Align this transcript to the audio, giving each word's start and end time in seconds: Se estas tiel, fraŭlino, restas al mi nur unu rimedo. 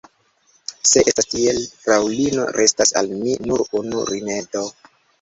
Se 0.91 1.03
estas 1.11 1.29
tiel, 1.33 1.61
fraŭlino, 1.85 2.49
restas 2.59 2.97
al 3.03 3.13
mi 3.23 3.39
nur 3.49 3.67
unu 3.85 4.07
rimedo. 4.15 4.69